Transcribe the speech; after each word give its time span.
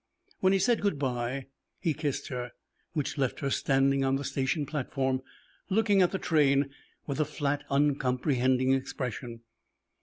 When 0.39 0.51
he 0.51 0.57
said 0.57 0.81
good 0.81 0.97
by, 0.97 1.45
he 1.79 1.93
kissed 1.93 2.29
her, 2.29 2.53
which 2.93 3.19
left 3.19 3.39
her 3.41 3.51
standing 3.51 4.03
on 4.03 4.15
the 4.15 4.23
station 4.23 4.65
platform 4.65 5.21
looking 5.69 6.01
at 6.01 6.09
the 6.09 6.17
train 6.17 6.71
with 7.05 7.19
a 7.19 7.23
flat, 7.25 7.63
uncomprehending 7.69 8.73
expression. 8.73 9.41